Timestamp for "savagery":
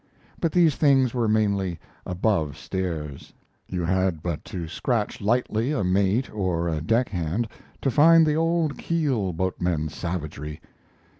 9.89-10.59